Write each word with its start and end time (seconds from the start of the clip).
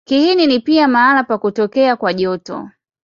Kiini 0.07 0.47
ni 0.47 0.59
pia 0.59 0.87
mahali 0.87 1.27
pa 1.27 1.37
kutokea 1.37 1.95
kwa 1.95 2.13
joto. 2.13 2.69